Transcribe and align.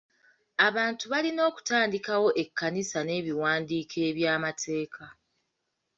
Abantu 0.67 1.03
balina 1.13 1.41
okutandikawo 1.49 2.27
ekkanisa 2.43 2.99
n'ebiwandiiko 3.03 3.97
eby'amateeka. 4.09 5.05